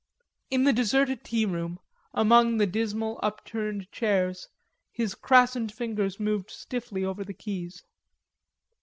[0.49, 1.79] In the deserted tea room,
[2.11, 4.47] among the dismal upturned chairs,
[4.91, 7.83] his crassened fingers moved stiffly over the keys.